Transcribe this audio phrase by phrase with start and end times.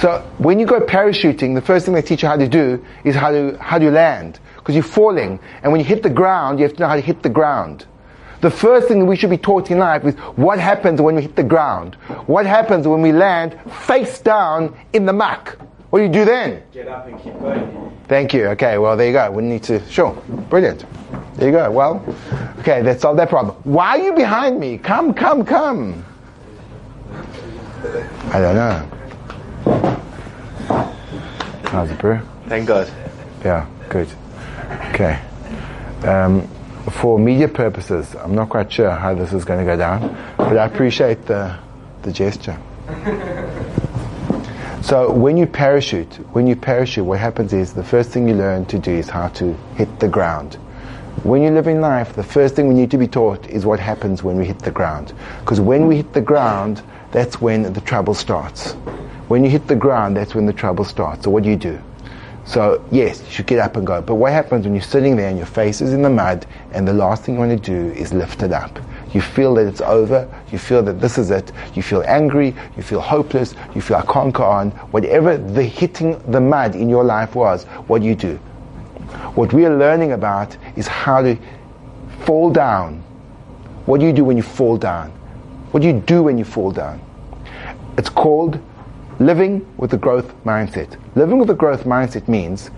[0.00, 3.16] So when you go parachuting, the first thing they teach you how to do is
[3.16, 6.66] how to how to land because you're falling, and when you hit the ground, you
[6.66, 7.86] have to know how to hit the ground.
[8.40, 11.34] The first thing we should be taught in life is what happens when we hit
[11.34, 11.96] the ground.
[12.26, 13.58] What happens when we land
[13.88, 15.58] face down in the muck?
[15.90, 16.62] What do you do then?
[16.72, 17.98] Get up and keep going.
[18.06, 18.46] Thank you.
[18.48, 19.30] Okay, well, there you go.
[19.32, 19.84] We need to.
[19.90, 20.12] Sure.
[20.50, 20.84] Brilliant.
[21.34, 21.70] There you go.
[21.70, 22.04] Well,
[22.60, 23.56] okay, that solved that problem.
[23.64, 24.78] Why are you behind me?
[24.78, 26.04] Come, come, come.
[28.30, 28.97] I don't know.
[31.64, 32.20] How's it, bro?
[32.46, 32.90] Thank God.
[33.44, 34.08] Yeah, good.
[34.90, 35.20] Okay.
[36.02, 36.48] Um,
[36.90, 40.56] for media purposes, I'm not quite sure how this is going to go down, but
[40.56, 41.58] I appreciate the,
[42.02, 42.58] the gesture.
[44.82, 48.64] So when you parachute, when you parachute, what happens is the first thing you learn
[48.66, 50.54] to do is how to hit the ground.
[51.24, 53.80] When you live in life, the first thing we need to be taught is what
[53.80, 55.12] happens when we hit the ground.
[55.40, 58.76] Because when we hit the ground, that's when the trouble starts.
[59.28, 61.24] When you hit the ground, that's when the trouble starts.
[61.24, 61.78] So what do you do?
[62.44, 64.00] So yes, you should get up and go.
[64.00, 66.88] But what happens when you're sitting there and your face is in the mud and
[66.88, 68.78] the last thing you want to do is lift it up?
[69.12, 70.26] You feel that it's over.
[70.50, 71.52] You feel that this is it.
[71.74, 72.54] You feel angry.
[72.74, 73.54] You feel hopeless.
[73.74, 74.70] You feel I can't go on.
[74.92, 78.36] Whatever the hitting the mud in your life was, what do you do?
[79.34, 81.36] What we are learning about is how to
[82.20, 83.02] fall down.
[83.84, 85.10] What do you do when you fall down?
[85.70, 87.00] What do you do when you fall down?
[87.98, 88.58] It's called
[89.18, 90.96] living with the growth mindset.
[91.14, 92.70] Living with the growth mindset means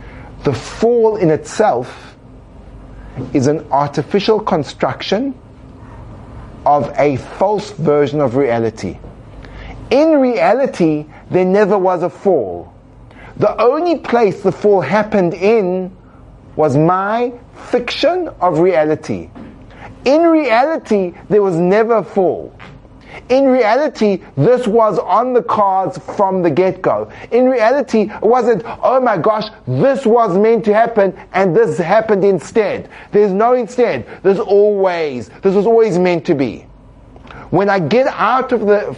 [0.44, 2.16] the fall in itself
[3.34, 5.34] is an artificial construction
[6.64, 8.98] of a false version of reality.
[9.90, 12.72] In reality, there never was a fall.
[13.36, 15.96] The only place the fall happened in
[16.56, 17.32] was my
[17.70, 19.30] fiction of reality.
[20.04, 22.54] In reality, there was never a fall.
[23.28, 27.10] In reality, this was on the cards from the get-go.
[27.30, 32.24] In reality, it wasn't, oh my gosh, this was meant to happen and this happened
[32.24, 32.88] instead.
[33.12, 34.06] There's no instead.
[34.22, 36.66] There's always, this was always meant to be.
[37.50, 38.96] When I get out of the,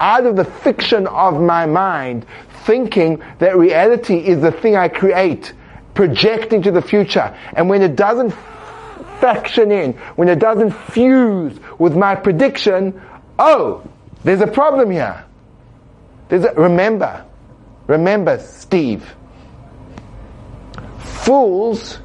[0.00, 2.26] out of the fiction of my mind,
[2.64, 5.52] thinking that reality is the thing I create,
[5.94, 8.32] project into the future, and when it doesn't
[9.20, 13.00] faction in, when it doesn't fuse with my prediction,
[13.40, 13.82] oh,
[14.22, 15.24] there's a problem here.
[16.28, 17.24] There's a, remember,
[17.86, 19.16] remember, Steve.
[20.98, 21.98] Fools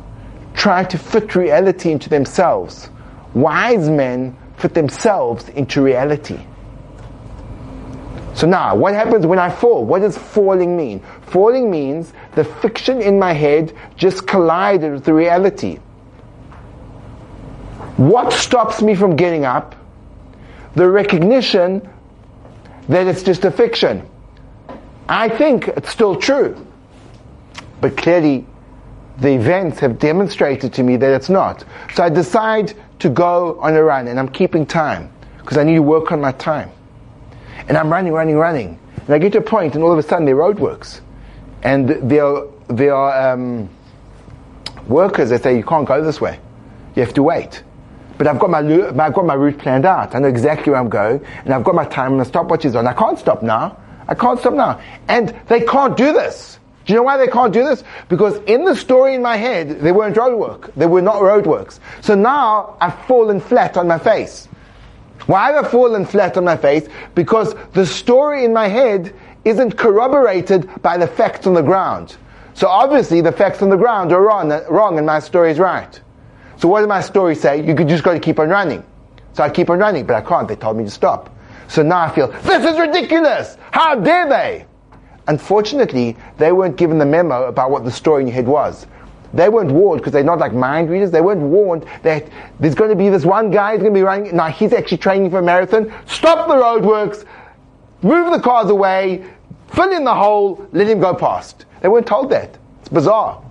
[0.54, 2.90] try to fit reality into themselves.
[3.34, 6.40] Wise men fit themselves into reality.
[8.34, 9.86] So now, what happens when I fall?
[9.86, 11.02] What does falling mean?
[11.28, 15.80] Falling means the fiction in my head just collided with the reality.
[17.98, 19.76] What stops me from getting up?
[20.76, 21.88] The recognition
[22.90, 24.08] that it's just a fiction.
[25.08, 26.66] I think it's still true.
[27.82, 28.46] But clearly,
[29.20, 31.64] the events have demonstrated to me that it's not.
[31.94, 35.76] So I decide to go on a run and I'm keeping time because I need
[35.76, 36.72] to work on my time.
[37.68, 38.80] And I'm running, running, running.
[38.98, 41.02] And I get to a point and all of a sudden there are roadworks.
[41.64, 43.70] And there are, there are um,
[44.88, 46.40] workers that say you can't go this way.
[46.96, 47.64] You have to wait.
[48.18, 50.16] But I've got my I've got my route planned out.
[50.16, 52.76] I know exactly where I'm going, and I've got my time and the stopwatch is
[52.76, 52.88] on.
[52.88, 53.78] I can't stop now.
[54.08, 54.80] I can't stop now.
[55.08, 56.60] And they can't do this.
[56.86, 57.84] Do you know why they can't do this?
[58.10, 60.72] Because in the story in my head, they weren't roadwork.
[60.76, 61.80] They were not roadworks.
[62.02, 64.48] So now I've fallen flat on my face.
[65.26, 66.88] Why have I fallen flat on my face?
[67.16, 72.16] Because the story in my head isn't corroborated by the facts on the ground.
[72.54, 76.00] So obviously the facts on the ground are wrong, wrong and my story is right.
[76.58, 77.66] So what did my story say?
[77.66, 78.84] You just got to keep on running.
[79.34, 80.48] So I keep on running, but I can't.
[80.48, 81.30] They told me to stop.
[81.68, 83.58] So now I feel, this is ridiculous!
[83.72, 84.66] How dare they?
[85.28, 88.86] Unfortunately, they weren't given the memo about what the story in your head was.
[89.34, 91.12] They weren't warned because they're not like mind readers.
[91.12, 92.30] They weren't warned that
[92.60, 94.36] there's going to be this one guy who's going to be running.
[94.36, 95.94] Now he's actually training for a marathon.
[96.06, 97.26] Stop the roadworks.
[98.02, 99.26] Move the cars away.
[99.74, 100.66] Fill in the hole.
[100.72, 101.66] Let him go past.
[101.82, 102.58] They weren't told that.
[102.80, 103.44] It's bizarre.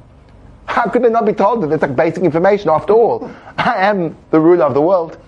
[0.67, 1.73] How could they not be told that?
[1.73, 2.71] It's like basic information.
[2.71, 5.19] After all, I am the ruler of the world.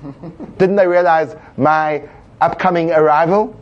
[0.58, 2.08] Didn't they realize my
[2.40, 3.58] upcoming arrival?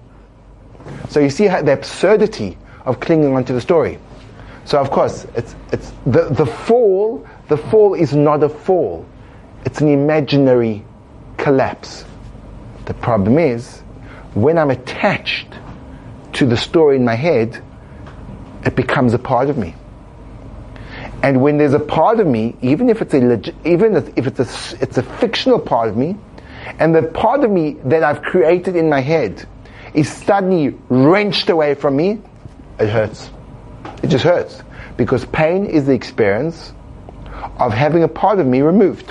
[1.08, 3.98] So you see the absurdity of clinging onto the story.
[4.64, 9.06] So of course, it's, it's the, the fall, the fall is not a fall.
[9.64, 10.84] It's an imaginary
[11.36, 12.04] collapse.
[12.86, 13.80] The problem is,
[14.34, 15.48] when I'm attached
[16.34, 17.62] to the story in my head,
[18.64, 19.74] it becomes a part of me.
[21.24, 24.40] And when there's a part of me, even if it's a legi- even if it's
[24.40, 26.18] a it's a fictional part of me,
[26.78, 29.48] and the part of me that I've created in my head
[29.94, 32.20] is suddenly wrenched away from me,
[32.78, 33.30] it hurts.
[34.02, 34.62] It just hurts.
[34.98, 36.74] Because pain is the experience
[37.58, 39.10] of having a part of me removed.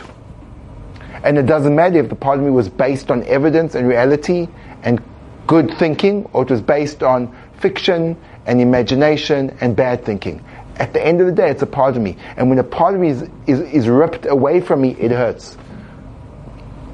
[1.23, 4.47] And it doesn't matter if the part of me was based on evidence and reality
[4.83, 5.01] and
[5.47, 8.15] good thinking or it was based on fiction
[8.45, 10.43] and imagination and bad thinking.
[10.77, 12.17] At the end of the day, it's a part of me.
[12.35, 15.57] And when a part of me is, is, is ripped away from me, it hurts.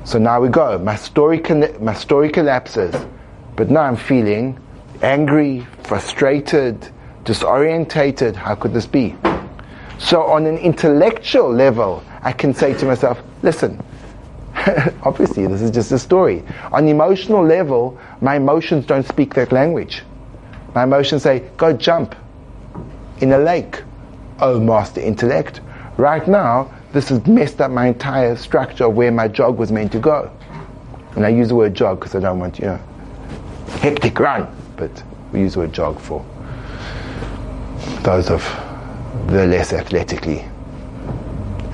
[0.04, 0.78] So now we go.
[0.80, 1.42] My story,
[1.80, 2.96] my story collapses.
[3.56, 4.60] But now I'm feeling
[5.02, 6.90] angry, frustrated,
[7.24, 8.36] disorientated.
[8.36, 9.16] How could this be?
[9.98, 13.82] So on an intellectual level, I can say to myself, listen,
[15.04, 16.44] obviously this is just a story.
[16.72, 20.04] On emotional level, my emotions don't speak that language.
[20.74, 22.16] My emotions say, go jump
[23.22, 23.84] in a lake.
[24.40, 25.62] Oh, master intellect.
[25.98, 29.92] Right now, this has messed up my entire structure of where my jog was meant
[29.92, 30.32] to go.
[31.16, 32.80] And I use the word jog because I don't want, you know,
[33.82, 36.26] hectic run, but we use the word jog for
[38.02, 38.44] those of
[39.28, 40.46] the less athletically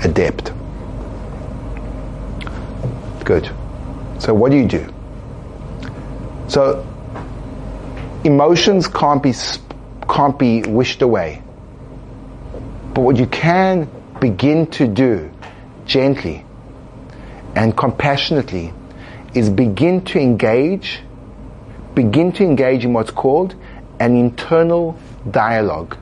[0.04, 0.52] adept.
[3.24, 3.50] Good.
[4.20, 4.94] So what do you do?
[6.48, 6.86] So
[8.24, 9.34] emotions can't be
[10.10, 11.42] can't be wished away.
[12.94, 15.32] But what you can begin to do
[15.86, 16.46] gently
[17.56, 18.74] and compassionately
[19.34, 21.02] is begin to engage
[21.94, 23.56] begin to engage in what's called
[24.00, 24.98] an internal
[25.32, 25.98] dialogue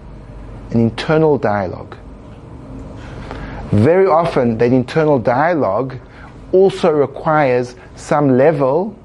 [0.74, 1.96] an internal dialogue.
[3.72, 5.98] Very often, that internal dialogue
[6.52, 8.96] also requires some level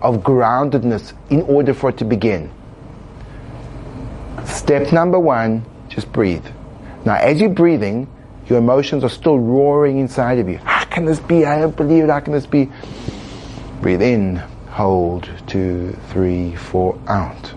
[0.00, 2.50] of groundedness in order for it to begin.
[4.66, 6.44] Step number one, just breathe.
[7.04, 8.08] Now, as you're breathing,
[8.48, 10.56] your emotions are still roaring inside of you.
[10.56, 11.44] How can this be?
[11.44, 12.10] I don't believe it.
[12.10, 12.68] How can this be?
[13.80, 17.54] Breathe in, hold, two, three, four, out.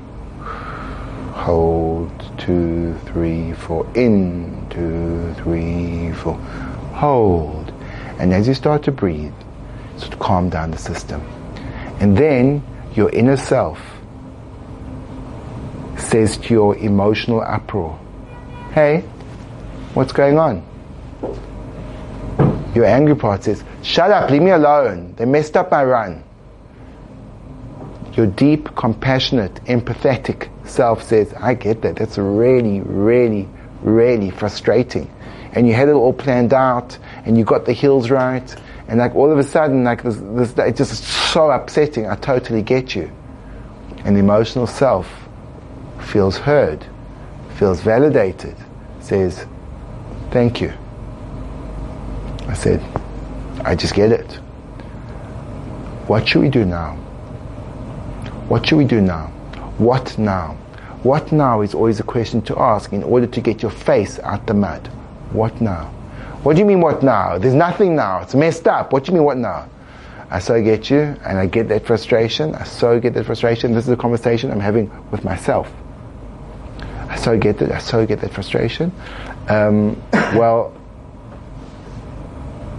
[1.34, 3.88] Hold, two, three, four.
[3.96, 6.36] In, two, three, four.
[6.94, 7.74] Hold.
[8.20, 9.34] And as you start to breathe,
[9.98, 11.24] sort of calm down the system.
[12.02, 12.62] And then
[12.94, 13.82] your inner self
[16.10, 18.00] says to your emotional uproar,
[18.74, 19.02] Hey,
[19.94, 20.66] what's going on?
[22.74, 25.14] Your angry part says, Shut up, leave me alone.
[25.16, 26.24] They messed up my run.
[28.14, 31.96] Your deep, compassionate, empathetic self says, I get that.
[31.96, 33.48] That's really, really,
[33.82, 35.10] really frustrating.
[35.54, 38.56] And you had it all planned out and you got the hills right
[38.88, 42.08] and like all of a sudden like this, this it's just so upsetting.
[42.08, 43.12] I totally get you.
[44.04, 45.29] And the emotional self
[46.02, 46.86] feels heard,
[47.58, 48.56] feels validated,
[49.00, 49.46] says,
[50.32, 50.74] thank you.
[52.48, 52.82] I said,
[53.64, 54.40] I just get it.
[56.08, 56.96] What should we do now?
[58.48, 59.28] What should we do now?
[59.78, 60.58] What now?
[61.04, 64.48] What now is always a question to ask in order to get your face out
[64.48, 64.88] the mud.
[65.32, 65.86] What now?
[66.44, 67.38] What do you mean, what now?
[67.38, 68.22] There's nothing now.
[68.22, 68.92] It's messed up.
[68.92, 69.70] What do you mean, what now?
[70.32, 72.56] I so get you, and I get that frustration.
[72.56, 73.74] I so get that frustration.
[73.74, 75.72] This is a conversation I'm having with myself.
[77.10, 77.72] I so get that.
[77.72, 78.94] I so get that frustration.
[79.50, 80.74] Um, well,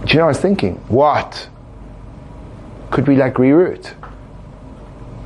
[0.05, 0.75] do you know I was thinking?
[0.87, 1.47] What?
[2.89, 3.93] Could we like reroute?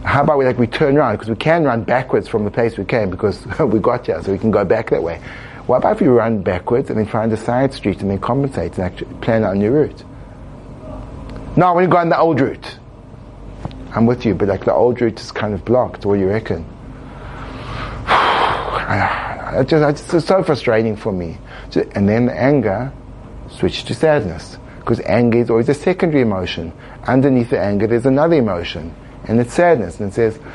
[0.06, 2.78] how about we like we turn around because we can run backwards from the place
[2.78, 5.20] we came because we got here, so we can go back that way.
[5.66, 8.74] What about if we run backwards and then find a side street and then compensate
[8.74, 10.04] and actually plan out a new route?
[11.58, 12.78] No, want to go on the old route.
[13.96, 16.06] I'm with you, but like the old route is kind of blocked.
[16.06, 16.66] What do you reckon?
[19.58, 21.38] I just, I just, it's so frustrating for me.
[21.94, 22.92] And then the anger
[23.50, 26.74] switched to sadness because anger is always a secondary emotion.
[27.06, 28.94] Underneath the anger, there's another emotion
[29.28, 30.46] and it's sadness, and it says, oh,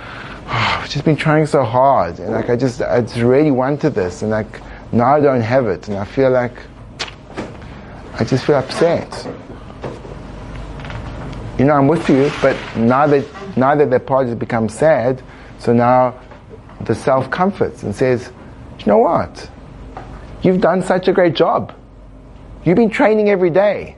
[0.83, 4.23] I've just been trying so hard, and like I just, I just really wanted this,
[4.23, 4.61] and like
[4.93, 6.57] now I don't have it, and I feel like
[8.15, 9.29] I just feel upset.
[11.59, 15.23] You know, I'm with you, but now that now that that part has become sad,
[15.59, 16.20] so now
[16.83, 18.31] the self comforts and says,
[18.79, 19.51] you know what?
[20.43, 21.75] You've done such a great job.
[22.65, 23.97] You've been training every day.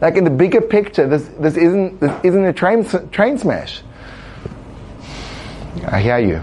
[0.00, 3.82] Like in the bigger picture, this, this isn't this isn't a train train smash.
[5.86, 6.42] I hear you,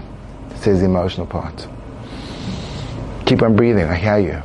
[0.56, 1.66] says the emotional part.
[3.26, 3.84] Keep on breathing.
[3.84, 4.42] I hear you.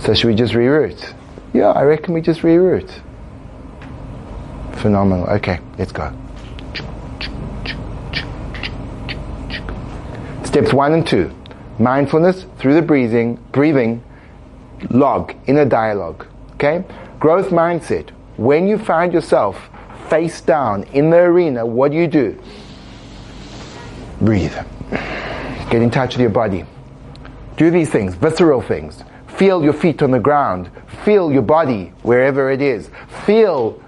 [0.00, 1.14] So should we just reroute?
[1.52, 3.00] Yeah, I reckon we just reroute.
[4.74, 5.26] Phenomenal.
[5.26, 6.14] Okay, let's go.
[10.56, 11.30] Steps one and two.
[11.78, 14.02] Mindfulness through the breathing, breathing,
[14.88, 16.26] log, inner dialogue.
[16.54, 16.82] Okay?
[17.20, 18.08] Growth mindset.
[18.38, 19.68] When you find yourself
[20.08, 22.42] face down in the arena, what do you do?
[24.22, 24.54] Breathe.
[25.68, 26.64] Get in touch with your body.
[27.58, 29.04] Do these things, visceral things.
[29.36, 30.70] Feel your feet on the ground.
[31.04, 32.88] Feel your body wherever it is.
[33.26, 33.78] Feel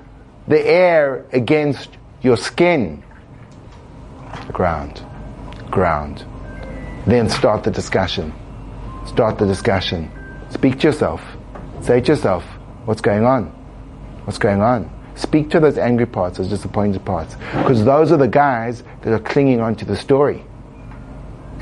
[0.46, 3.02] the air against your skin.
[4.52, 5.02] Ground.
[5.70, 6.26] Ground.
[7.08, 8.34] Then start the discussion.
[9.06, 10.10] Start the discussion.
[10.50, 11.22] Speak to yourself.
[11.80, 12.44] Say to yourself,
[12.84, 13.46] what's going on?
[14.24, 14.90] What's going on?
[15.14, 17.34] Speak to those angry parts, those disappointed parts.
[17.56, 20.44] Because those are the guys that are clinging on to the story.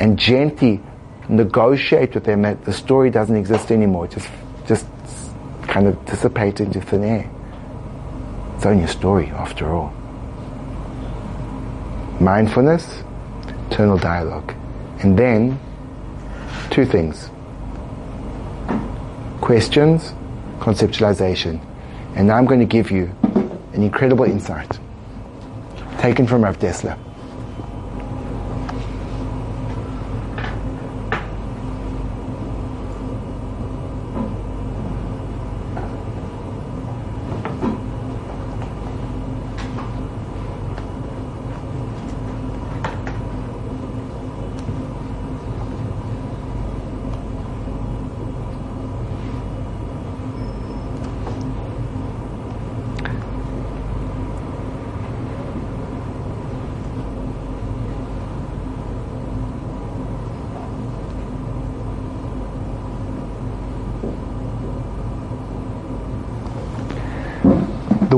[0.00, 0.82] And gently
[1.28, 4.08] negotiate with them that the story doesn't exist anymore.
[4.08, 4.28] Just,
[4.66, 4.84] just
[5.68, 7.30] kind of dissipate into thin air.
[8.56, 9.94] It's only a story after all.
[12.20, 13.04] Mindfulness,
[13.46, 14.52] internal dialogue.
[15.00, 15.58] And then,
[16.70, 17.30] two things.
[19.40, 20.12] Questions,
[20.58, 21.60] conceptualization.
[22.14, 24.78] And now I'm going to give you an incredible insight
[25.98, 26.98] taken from Rav Dessler.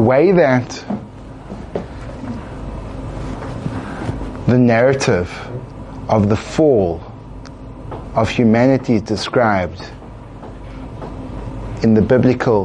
[0.09, 0.71] Way that
[4.47, 5.31] the narrative
[6.09, 7.03] of the fall
[8.15, 9.83] of humanity is described
[11.83, 12.63] in the biblical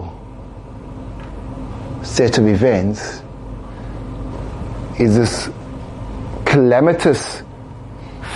[2.02, 3.22] set of events
[4.98, 5.50] is this
[6.46, 7.44] calamitous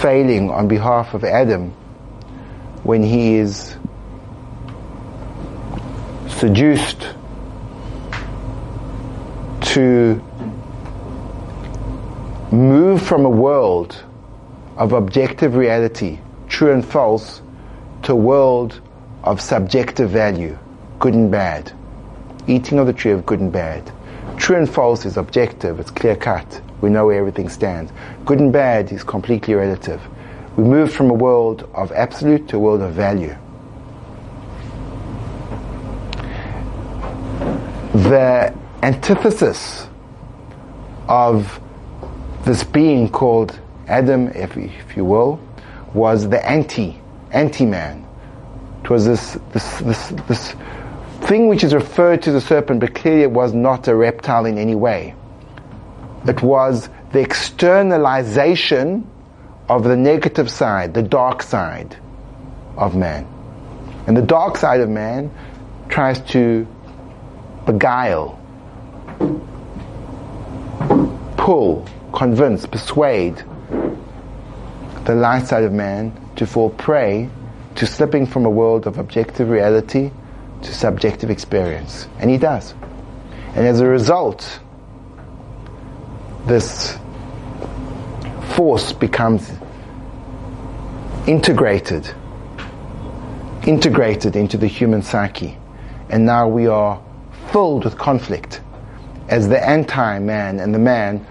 [0.01, 1.71] failing on behalf of Adam
[2.83, 3.77] when he is
[6.27, 7.15] seduced
[9.77, 10.15] to
[12.51, 14.03] move from a world
[14.75, 16.17] of objective reality,
[16.47, 17.43] true and false,
[18.01, 18.81] to a world
[19.23, 20.57] of subjective value,
[20.97, 21.71] good and bad.
[22.47, 23.91] Eating of the tree of good and bad.
[24.37, 26.59] True and false is objective, it's clear cut.
[26.81, 27.91] We know where everything stands.
[28.25, 30.01] Good and bad is completely relative.
[30.57, 33.37] We move from a world of absolute to a world of value.
[37.93, 39.87] The antithesis
[41.07, 41.59] of
[42.45, 45.39] this being called Adam, if, if you will,
[45.93, 46.99] was the anti,
[47.31, 48.05] anti-man.
[48.83, 50.55] It was this, this, this, this
[51.21, 54.57] thing which is referred to the serpent, but clearly it was not a reptile in
[54.57, 55.15] any way.
[56.27, 59.09] It was the externalization
[59.69, 61.97] of the negative side, the dark side
[62.77, 63.27] of man.
[64.07, 65.31] And the dark side of man
[65.89, 66.67] tries to
[67.65, 68.39] beguile,
[71.37, 73.43] pull, convince, persuade
[75.05, 77.29] the light side of man to fall prey
[77.75, 80.11] to slipping from a world of objective reality
[80.61, 82.07] to subjective experience.
[82.19, 82.73] And he does.
[83.55, 84.59] And as a result,
[86.47, 86.97] this
[88.55, 89.49] force becomes
[91.27, 92.09] integrated,
[93.65, 95.57] integrated into the human psyche.
[96.09, 97.01] And now we are
[97.51, 98.59] filled with conflict
[99.29, 101.25] as the anti-man and the man,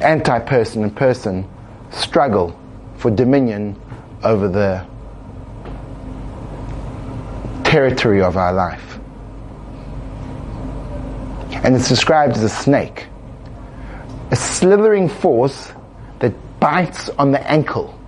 [0.00, 1.48] anti-person and person
[1.90, 2.58] struggle
[2.96, 3.80] for dominion
[4.22, 4.84] over the
[7.64, 8.98] territory of our life.
[11.50, 13.06] And it's described as a snake,
[14.30, 15.72] a slithering force
[16.20, 17.98] that bites on the ankle,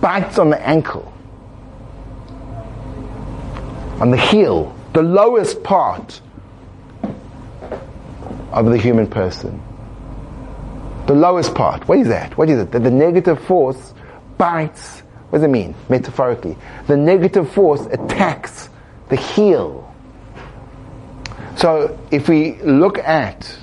[0.00, 1.12] bites on the ankle,
[4.00, 6.20] on the heel, the lowest part
[8.52, 9.62] of the human person.
[11.06, 11.88] The lowest part.
[11.88, 12.36] What is that?
[12.36, 12.72] What is it?
[12.72, 13.94] That the negative force
[14.38, 15.00] bites.
[15.30, 15.74] What does it mean?
[15.88, 16.56] Metaphorically.
[16.86, 18.68] The negative force attacks
[19.08, 19.92] the heel.
[21.56, 23.58] So if we look at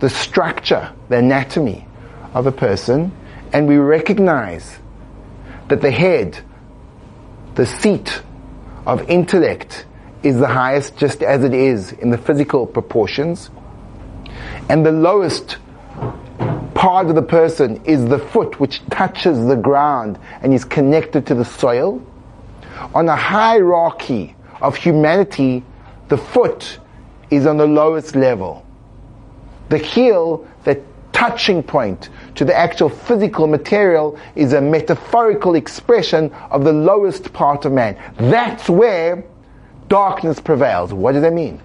[0.00, 1.86] the structure, the anatomy
[2.34, 3.12] of a person,
[3.52, 4.78] and we recognize
[5.68, 6.38] that the head,
[7.54, 8.22] the seat
[8.86, 9.86] of intellect,
[10.22, 13.50] is the highest just as it is in the physical proportions.
[14.68, 15.58] And the lowest
[16.74, 21.34] part of the person is the foot which touches the ground and is connected to
[21.34, 22.00] the soil.
[22.94, 25.64] On a hierarchy of humanity,
[26.08, 26.78] the foot
[27.30, 28.64] is on the lowest level.
[29.68, 30.80] The heel the
[31.12, 37.64] touching point to the actual physical material is a metaphorical expression of the lowest part
[37.64, 37.96] of man.
[38.16, 39.24] That's where
[39.88, 40.92] darkness prevails.
[40.92, 41.60] What does that mean?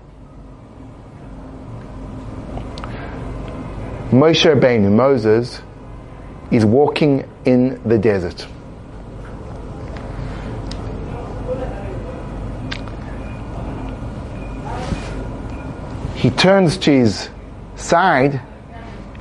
[4.13, 5.59] Moshe Rabbeinu, Moses,
[6.51, 8.45] is walking in the desert.
[16.15, 17.27] He turns to his
[17.75, 18.39] side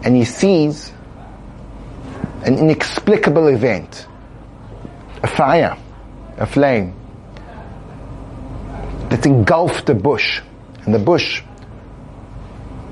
[0.02, 0.92] and he sees
[2.44, 4.06] an inexplicable event
[5.22, 5.74] a fire,
[6.36, 6.94] a flame
[9.08, 10.42] that engulfed the bush,
[10.84, 11.42] and the bush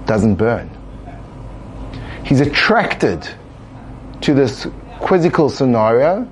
[0.07, 0.80] doesn't burn.
[2.31, 3.29] He's attracted
[4.21, 4.65] to this
[5.01, 6.29] quizzical scenario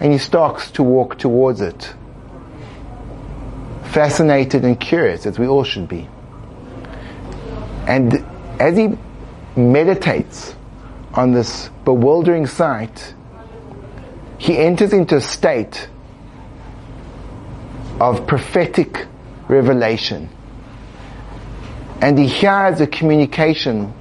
[0.00, 1.94] and he starts to walk towards it.
[3.84, 6.08] Fascinated and curious, as we all should be.
[7.86, 8.12] And
[8.58, 8.98] as he
[9.54, 10.56] meditates
[11.14, 13.14] on this bewildering sight,
[14.38, 15.88] he enters into a state
[18.00, 19.06] of prophetic
[19.46, 20.28] revelation.
[22.00, 23.94] And he hears a communication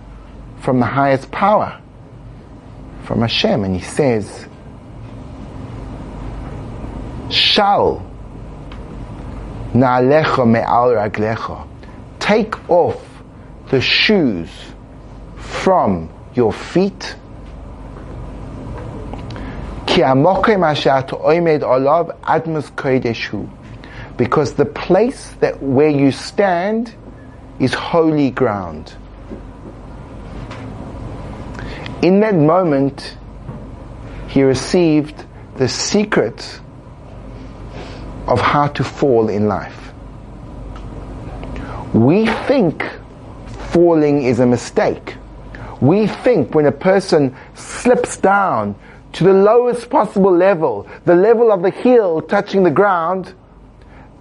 [0.62, 1.80] from the highest power,
[3.04, 4.48] from Hashem, and he says,
[7.32, 8.06] Shal
[9.74, 11.68] na'alecha me'al raglecha.
[12.20, 13.04] Take off
[13.70, 14.50] the shoes
[15.38, 17.16] from your feet.
[24.18, 26.96] Because the place that where you stand
[27.60, 28.94] is holy ground.
[32.02, 33.16] In that moment,
[34.28, 35.26] he received
[35.58, 36.60] the secret
[38.28, 39.94] of how to fall in life.
[41.94, 42.84] We think
[43.72, 45.16] falling is a mistake.
[45.82, 48.76] We think when a person slips down
[49.14, 53.34] to the lowest possible level, the level of the heel touching the ground,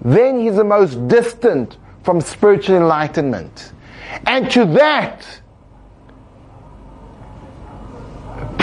[0.02, 3.72] then he's the most distant from spiritual enlightenment.
[4.26, 5.40] And to that,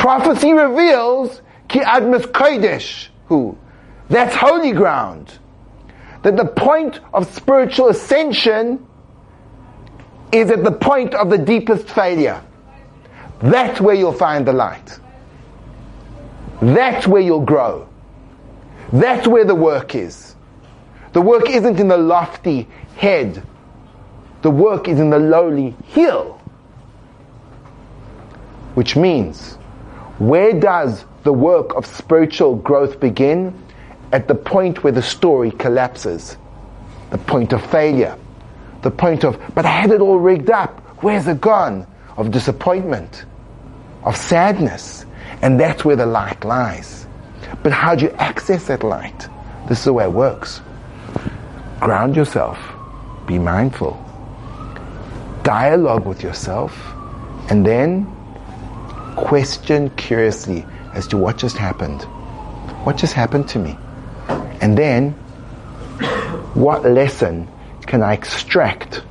[0.08, 3.58] prophecy reveals ki admas kodesh, who?
[4.08, 5.38] That's holy ground.
[6.24, 8.88] That the point of spiritual ascension
[10.32, 12.41] is at the point of the deepest failure.
[13.41, 14.98] That's where you'll find the light.
[16.62, 17.89] That's where you'll grow.
[18.93, 20.36] That's where the work is.
[21.12, 22.65] The work isn't in the lofty
[22.96, 23.43] head.
[24.41, 26.41] The work is in the lowly heel.
[28.76, 29.57] Which means,
[30.19, 33.53] where does the work of spiritual growth begin?
[34.12, 36.38] At the point where the story collapses.
[37.12, 38.17] The point of failure
[38.82, 40.80] the point of, but I had it all rigged up.
[41.03, 41.86] Where's it gone?
[42.15, 43.25] Of disappointment,
[44.03, 45.06] of sadness.
[45.41, 47.06] And that's where the light lies.
[47.63, 49.27] But how do you access that light?
[49.67, 50.62] This is the way it works.
[51.80, 52.58] Ground yourself.
[53.27, 54.03] Be mindful.
[55.43, 56.73] Dialogue with yourself.
[57.49, 58.12] And then
[59.17, 62.03] question curiously as to what just happened.
[62.86, 63.77] What just happened to me?
[64.62, 65.12] And then,
[66.53, 67.47] what lesson
[67.86, 69.03] can I extract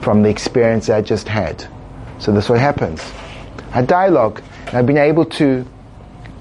[0.00, 1.66] from the experience I just had?
[2.18, 3.02] So this is what happens.
[3.72, 5.64] I dialogue, I've been able to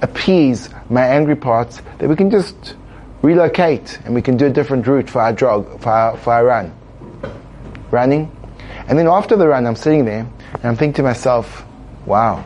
[0.01, 2.75] appease my angry parts that we can just
[3.21, 6.45] relocate and we can do a different route for our jog, for our, for our
[6.45, 6.73] run.
[7.91, 8.31] Running.
[8.87, 11.63] And then after the run, I'm sitting there and I'm thinking to myself,
[12.05, 12.43] wow.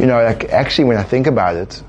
[0.00, 1.82] You know, like actually when I think about it,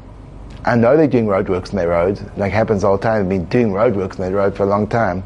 [0.65, 2.19] I know they're doing roadworks on their road.
[2.35, 3.29] Like happens all the time.
[3.29, 5.23] They've been doing roadworks on their road for a long time.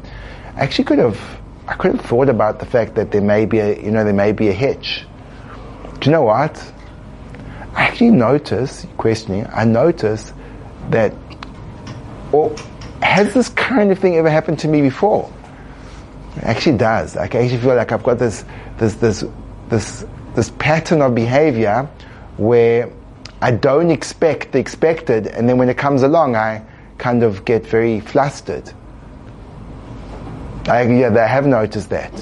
[0.54, 1.20] I actually could have,
[1.66, 4.12] I could have thought about the fact that there may be a, you know, there
[4.12, 5.04] may be a hitch.
[5.98, 6.56] Do you know what?
[7.74, 10.32] I actually notice, questioning, I notice
[10.90, 11.12] that,
[12.30, 12.54] or
[13.02, 15.28] has this kind of thing ever happened to me before?
[16.36, 17.16] It actually does.
[17.16, 18.44] Like, I actually feel like I've got this,
[18.78, 19.24] this, this,
[19.70, 21.90] this, this pattern of behavior
[22.36, 22.90] where
[23.40, 26.62] I don't expect the expected, and then when it comes along, I
[26.98, 28.72] kind of get very flustered.
[30.66, 32.12] I, yeah, I have noticed that.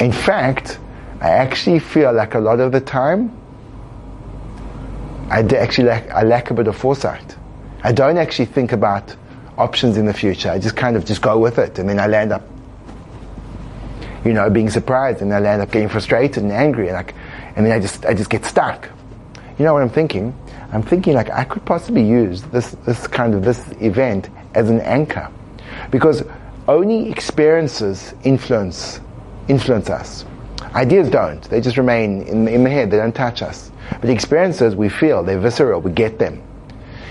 [0.00, 0.78] In fact,
[1.20, 3.36] I actually feel like a lot of the time,
[5.30, 7.36] I actually lack, I lack a bit of foresight.
[7.82, 9.14] I don't actually think about
[9.58, 10.50] options in the future.
[10.50, 12.42] I just kind of just go with it, and then I land up,
[14.24, 17.14] you know, being surprised, and I land up getting frustrated and angry, and like,
[17.56, 18.88] and then I just I just get stuck.
[19.58, 20.34] You know what I'm thinking?
[20.72, 24.80] I'm thinking like I could possibly use this this kind of this event as an
[24.80, 25.30] anchor,
[25.90, 26.22] because
[26.68, 29.00] only experiences influence
[29.48, 30.24] influence us.
[30.74, 31.42] Ideas don't.
[31.50, 32.90] They just remain in, in the head.
[32.90, 33.70] They don't touch us.
[33.90, 35.80] But the experiences we feel, they're visceral.
[35.80, 36.42] We get them.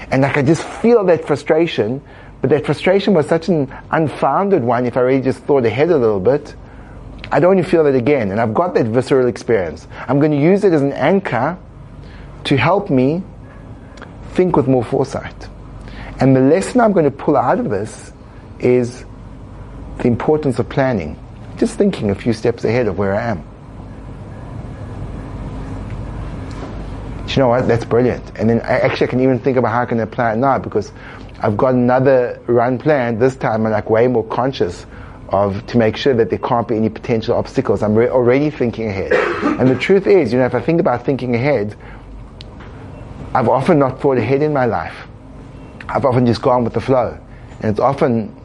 [0.09, 2.01] And like I just feel that frustration,
[2.41, 5.97] but that frustration was such an unfounded one if I really just thought ahead a
[5.97, 6.55] little bit.
[7.31, 8.31] I don't want to feel that again.
[8.31, 9.87] And I've got that visceral experience.
[10.07, 11.57] I'm going to use it as an anchor
[12.43, 13.23] to help me
[14.33, 15.47] think with more foresight.
[16.19, 18.11] And the lesson I'm going to pull out of this
[18.59, 19.05] is
[19.97, 21.17] the importance of planning.
[21.57, 23.47] Just thinking a few steps ahead of where I am.
[27.27, 27.67] You know what?
[27.67, 28.37] That's brilliant.
[28.37, 30.59] And then I actually I can even think about how I can apply it now
[30.59, 30.91] because
[31.39, 33.21] I've got another run planned.
[33.21, 34.85] This time I'm like way more conscious
[35.31, 37.81] of to make sure that there can't be any potential obstacles.
[37.81, 39.13] I'm re- already thinking ahead.
[39.13, 41.75] and the truth is, you know, if I think about thinking ahead,
[43.33, 45.07] I've often not thought ahead in my life.
[45.87, 47.17] I've often just gone with the flow.
[47.61, 48.35] And it's often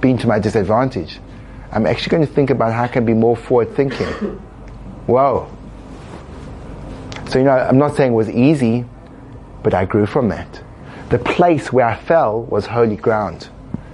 [0.00, 1.18] been to my disadvantage.
[1.70, 4.06] I'm actually going to think about how I can be more forward thinking.
[5.06, 5.50] Whoa.
[7.28, 8.84] So, you know, I'm not saying it was easy,
[9.62, 10.62] but I grew from that.
[11.08, 13.48] The place where I fell was holy ground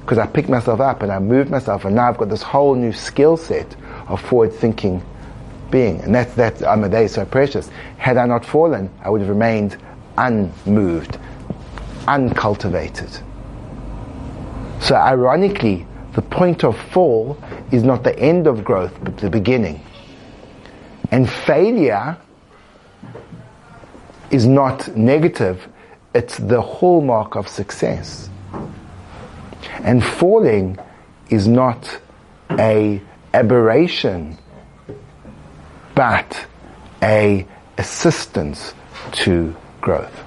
[0.08, 2.74] because I picked myself up and I moved myself, and now I've got this whole
[2.74, 5.04] new skill set of forward thinking
[5.70, 6.00] being.
[6.00, 7.68] And that's, that I'm a day so precious.
[7.98, 9.76] Had I not fallen, I would have remained
[10.16, 11.18] unmoved,
[12.06, 13.10] uncultivated.
[14.80, 17.36] So, ironically, the point of fall
[17.70, 19.84] is not the end of growth, but the beginning.
[21.10, 22.16] And failure
[24.30, 25.68] is not negative,
[26.14, 28.30] it's the hallmark of success.
[29.82, 30.78] And falling
[31.30, 32.00] is not
[32.50, 33.00] a
[33.34, 34.38] aberration,
[35.94, 36.46] but
[37.02, 38.74] a assistance
[39.12, 40.24] to growth.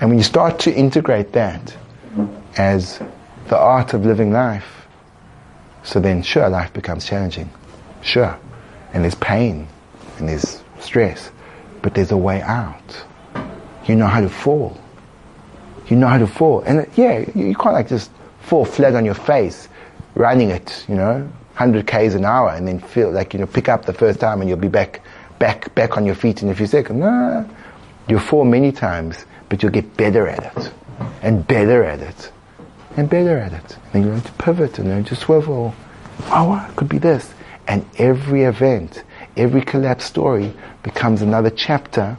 [0.00, 1.74] And when you start to integrate that
[2.56, 3.00] as
[3.48, 4.86] the art of living life,
[5.82, 7.48] so then sure, life becomes challenging.
[8.02, 8.38] Sure.
[8.92, 9.68] And there's pain
[10.18, 11.30] and there's stress.
[11.82, 13.04] But there's a way out.
[13.86, 14.80] You know how to fall.
[15.88, 16.62] You know how to fall.
[16.62, 19.68] And uh, yeah, you can't like just fall flat on your face
[20.14, 21.20] running it, you know,
[21.56, 24.40] 100 k's an hour and then feel like, you know, pick up the first time
[24.40, 25.02] and you'll be back,
[25.38, 26.98] back, back on your feet in a few seconds.
[26.98, 27.48] No.
[28.08, 30.72] You'll fall many times but you'll get better at it
[31.22, 32.32] and better at it
[32.96, 33.76] and better at it.
[33.92, 35.74] And you learn to pivot and learn to swivel.
[36.30, 37.32] Oh, it could be this.
[37.68, 39.02] And every event,
[39.36, 42.16] every collapse story becomes another chapter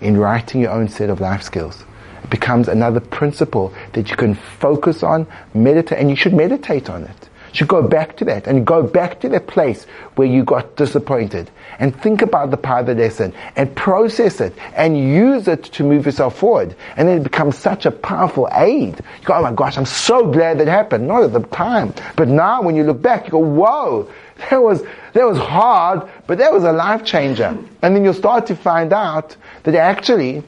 [0.00, 1.84] in writing your own set of life skills.
[2.24, 7.04] It becomes another principle that you can focus on, meditate, and you should meditate on
[7.04, 10.44] it You should go back to that and go back to that place where you
[10.44, 15.48] got disappointed and think about the part of the lesson and process it and use
[15.48, 16.76] it to move yourself forward.
[16.96, 19.00] And then it becomes such a powerful aid.
[19.20, 21.08] You go, oh my gosh, I'm so glad that happened.
[21.08, 21.92] Not at the time.
[22.14, 24.08] But now when you look back, you go, whoa,
[24.48, 27.56] that was, that was hard, but that was a life changer.
[27.82, 30.42] And then you'll start to find out that actually,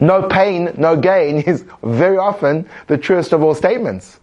[0.00, 4.18] no pain, no gain is very often the truest of all statements.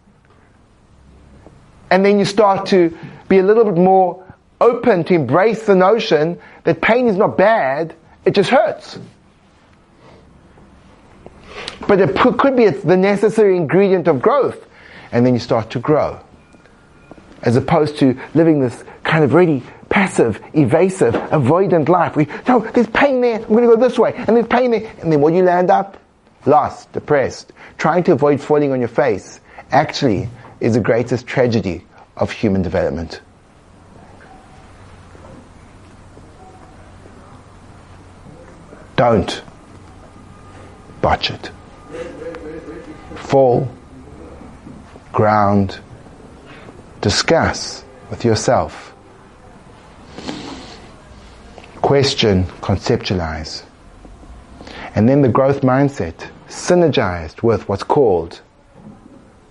[1.90, 2.98] And then you start to
[3.30, 4.24] be a little bit more
[4.60, 9.00] open to embrace the notion that pain is not bad, it just hurts.
[11.88, 14.66] But it could be the necessary ingredient of growth.
[15.12, 16.20] And then you start to grow.
[17.44, 22.16] As opposed to living this kind of really passive, evasive, avoidant life.
[22.16, 24.92] We, no, there's pain there, I'm going to go this way, and there's pain there.
[25.02, 25.98] And then what you land up?
[26.46, 29.40] Lost, depressed, trying to avoid falling on your face.
[29.72, 33.22] Actually, is the greatest tragedy of human development.
[38.96, 39.44] Don't
[41.02, 41.52] botch it.
[43.16, 43.70] Fall,
[45.12, 45.80] ground,
[47.02, 48.94] discuss with yourself.
[51.82, 53.64] Question, conceptualize.
[54.96, 58.42] And then the growth mindset, synergized with what's called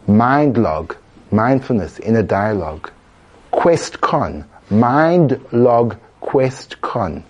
[0.07, 0.97] mind log,
[1.31, 2.91] mindfulness in a dialogue,
[3.51, 7.25] quest con, mind log quest con.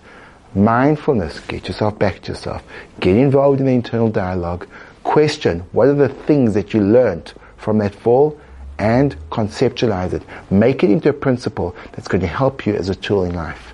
[0.55, 2.63] Mindfulness, get yourself back to yourself.
[2.99, 4.67] Get involved in the internal dialogue.
[5.03, 8.39] Question, what are the things that you learned from that fall?
[8.79, 10.23] And conceptualize it.
[10.51, 13.73] Make it into a principle that's going to help you as a tool in life.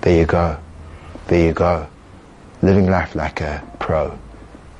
[0.00, 0.58] There you go.
[1.28, 1.86] There you go.
[2.62, 4.18] Living life like a pro.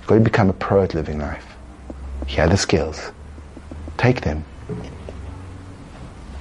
[0.06, 1.46] Got to become a pro at living life.
[2.26, 3.12] Here are the skills.
[3.96, 4.44] Take them.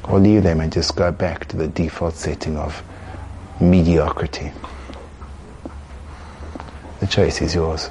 [0.06, 2.82] Or leave them and just go back to the default setting of
[3.60, 4.52] mediocrity.
[7.00, 7.90] The choice is yours.